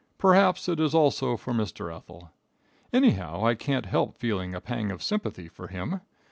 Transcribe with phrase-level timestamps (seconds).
[0.17, 1.95] Perhaps it is also for Mr.
[1.95, 2.31] Ethel.
[2.91, 6.01] Anyhow, I can't help feeling a pang of sympathy for him.